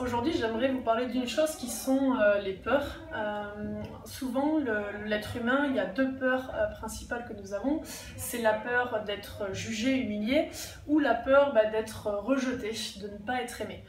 [0.00, 3.00] aujourd'hui j'aimerais vous parler d'une chose qui sont euh, les peurs.
[3.14, 4.58] Euh, souvent
[5.04, 7.80] l'être humain, il y a deux peurs euh, principales que nous avons.
[8.16, 10.50] C'est la peur d'être jugé, humilié
[10.86, 13.84] ou la peur bah, d'être rejeté, de ne pas être aimé.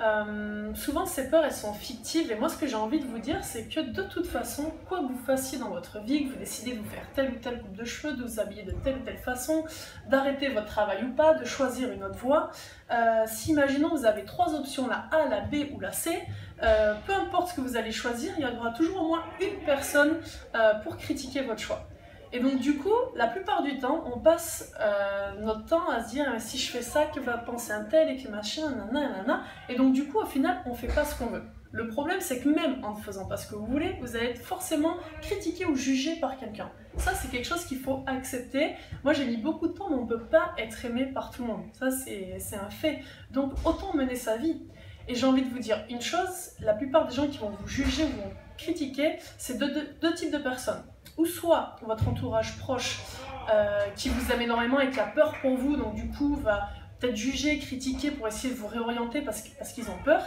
[0.00, 3.18] Euh, souvent ces peurs elles sont fictives et moi ce que j'ai envie de vous
[3.18, 6.38] dire c'est que de toute façon quoi que vous fassiez dans votre vie, que vous
[6.38, 8.96] décidez de vous faire telle ou telle coupe de cheveux, de vous habiller de telle
[8.96, 9.64] ou telle façon,
[10.08, 12.50] d'arrêter votre travail ou pas, de choisir une autre voie,
[12.90, 16.22] euh, si vous avez trois options la A, la B ou la C,
[16.62, 19.64] euh, peu importe ce que vous allez choisir, il y aura toujours au moins une
[19.64, 20.18] personne
[20.82, 21.86] pour critiquer votre choix.
[22.34, 26.10] Et donc du coup, la plupart du temps, on passe euh, notre temps à se
[26.10, 29.76] dire si je fais ça, que va penser un tel et que machin, nanana, Et
[29.76, 31.42] donc du coup, au final, on fait pas ce qu'on veut.
[31.72, 34.26] Le problème, c'est que même en ne faisant pas ce que vous voulez, vous allez
[34.26, 36.70] être forcément critiqué ou jugé par quelqu'un.
[36.96, 38.76] Ça, c'est quelque chose qu'il faut accepter.
[39.04, 41.42] Moi, j'ai mis beaucoup de temps, mais on ne peut pas être aimé par tout
[41.42, 41.62] le monde.
[41.72, 43.00] Ça, c'est un fait.
[43.30, 44.62] Donc, autant mener sa vie.
[45.08, 47.66] Et j'ai envie de vous dire une chose, la plupart des gens qui vont vous
[47.66, 50.82] juger ou vont critiquer, c'est deux types de personnes
[51.16, 53.00] ou soit votre entourage proche
[53.52, 56.68] euh, qui vous aime énormément et qui a peur pour vous, donc du coup va
[57.02, 60.22] peut-être juger, critiquer pour essayer de vous réorienter parce, qu'ils ont peur.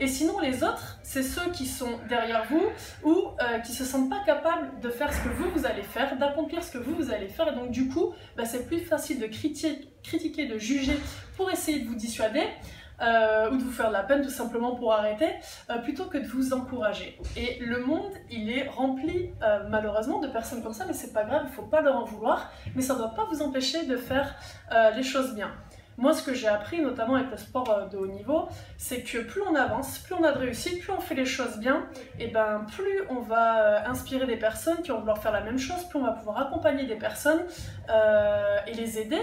[0.00, 2.64] Et sinon, les autres, c'est ceux qui sont derrière vous
[3.04, 6.16] ou euh, qui se sentent pas capables de faire ce que vous, vous allez faire,
[6.16, 7.48] d'accomplir ce que vous, vous allez faire.
[7.48, 10.98] Et donc, du coup, bah, c'est plus facile de critiquer, de juger
[11.36, 12.44] pour essayer de vous dissuader.
[13.00, 15.28] Euh, ou de vous faire de la peine tout simplement pour arrêter,
[15.70, 17.16] euh, plutôt que de vous encourager.
[17.36, 21.22] Et le monde, il est rempli euh, malheureusement de personnes comme ça, mais c'est pas
[21.22, 24.34] grave, il faut pas leur en vouloir, mais ça doit pas vous empêcher de faire
[24.96, 25.52] les choses bien.
[25.96, 29.42] Moi, ce que j'ai appris, notamment avec le sport de haut niveau, c'est que plus
[29.42, 31.86] on avance, plus on a de réussite, plus on fait les choses bien,
[32.20, 35.84] et ben plus on va inspirer des personnes qui vont vouloir faire la même chose,
[35.88, 37.42] plus on va pouvoir accompagner des personnes
[38.66, 39.22] et les aider.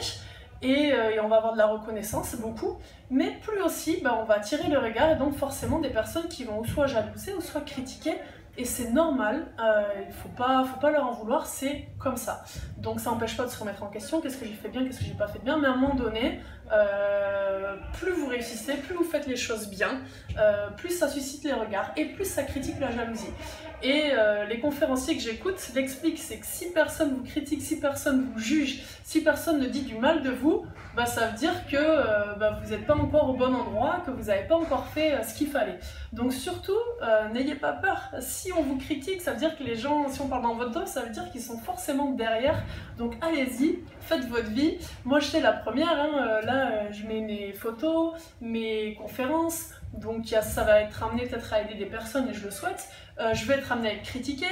[0.64, 2.78] Euh, et, on va avoir de la reconnaissance, beaucoup,
[3.09, 6.44] mais plus aussi, bah, on va attirer le regard et donc forcément des personnes qui
[6.44, 8.16] vont soit jalouser ou soit critiquer
[8.58, 12.16] et c'est normal, euh, il ne faut pas, faut pas leur en vouloir, c'est comme
[12.16, 12.45] ça.
[12.78, 15.00] Donc ça n'empêche pas de se remettre en question, qu'est-ce que j'ai fait bien, qu'est-ce
[15.00, 16.40] que j'ai pas fait bien, mais à un moment donné,
[16.72, 20.00] euh, plus vous réussissez, plus vous faites les choses bien,
[20.40, 23.34] euh, plus ça suscite les regards et plus ça critique la jalousie.
[23.84, 24.13] Et
[24.50, 28.81] les conférenciers que j'écoute l'expliquent, c'est que si personne vous critique, si personne vous juge,
[29.03, 30.66] si personne ne dit du mal de vous,
[30.96, 34.25] bah, ça veut dire que bah, vous n'êtes pas encore au bon endroit, que vous
[34.25, 35.79] n'avez pas encore fait ce qu'il fallait.
[36.13, 36.73] Donc surtout,
[37.33, 38.11] n'ayez pas peur.
[38.19, 40.72] Si on vous critique, ça veut dire que les gens, si on parle dans votre
[40.72, 42.63] dos, ça veut dire qu'ils sont forcément derrière.
[42.97, 44.78] Donc allez-y, faites votre vie.
[45.03, 49.72] Moi, je sais la première, hein, euh, là, euh, je mets mes photos, mes conférences,
[49.94, 52.88] donc ça va être amené peut-être à aider des personnes et je le souhaite.
[53.19, 54.45] Euh, je vais être amené à être critiqué.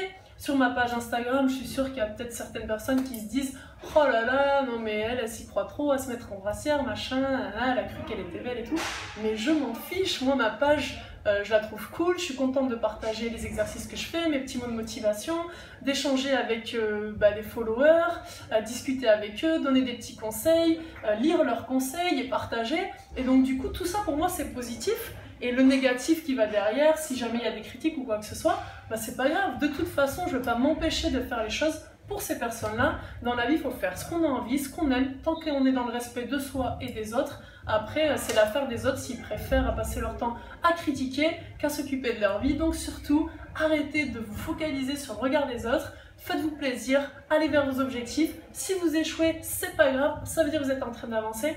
[0.43, 3.29] Sur ma page Instagram, je suis sûre qu'il y a peut-être certaines personnes qui se
[3.29, 3.57] disent
[3.95, 6.83] Oh là là, non mais elle, elle s'y croit trop à se mettre en brassière,
[6.83, 7.23] machin,
[7.65, 8.75] elle a cru qu'elle était belle et tout.
[9.23, 12.67] Mais je m'en fiche, moi ma page, euh, je la trouve cool, je suis contente
[12.67, 15.35] de partager les exercices que je fais, mes petits mots de motivation,
[15.81, 18.11] d'échanger avec euh, bah, les followers,
[18.51, 20.81] euh, discuter avec eux, donner des petits conseils,
[21.21, 22.91] lire leurs conseils et partager.
[23.15, 25.13] Et donc du coup, tout ça pour moi c'est positif.
[25.43, 28.17] Et le négatif qui va derrière, si jamais il y a des critiques ou quoi
[28.17, 28.59] que ce soit,
[28.89, 29.59] bah, c'est pas grave.
[29.59, 32.99] De toute façon, je ne vais pas m'empêcher de faire les choses pour ces personnes-là.
[33.23, 35.65] Dans la vie, il faut faire ce qu'on a envie, ce qu'on aime, tant qu'on
[35.65, 37.43] est dans le respect de soi et des autres.
[37.67, 42.13] Après, euh, c'est l'affaire des autres s'ils préfèrent passer leur temps à critiquer qu'à s'occuper
[42.13, 42.53] de leur vie.
[42.53, 45.91] Donc surtout, arrêtez de vous focaliser sur le regard des autres.
[46.19, 48.31] Faites-vous plaisir, allez vers vos objectifs.
[48.53, 51.53] Si vous échouez, c'est pas grave, ça veut dire que vous êtes en train d'avancer.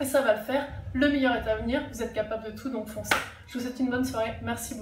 [0.00, 0.66] Et ça va le faire.
[0.92, 3.10] Le meilleur est à venir, vous êtes capable de tout, donc foncez.
[3.46, 4.34] Je vous souhaite une bonne soirée.
[4.42, 4.78] Merci beaucoup.